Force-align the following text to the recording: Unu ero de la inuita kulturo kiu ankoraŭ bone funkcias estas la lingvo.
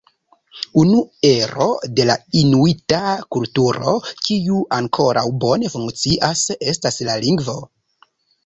Unu 0.83 1.01
ero 1.31 1.67
de 1.99 2.07
la 2.11 2.15
inuita 2.39 3.01
kulturo 3.37 3.95
kiu 4.29 4.65
ankoraŭ 4.81 5.27
bone 5.45 5.71
funkcias 5.75 6.45
estas 6.73 7.03
la 7.11 7.21
lingvo. 7.29 7.61